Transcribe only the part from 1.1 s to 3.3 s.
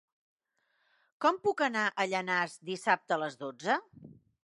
Com puc anar a Llanars dissabte a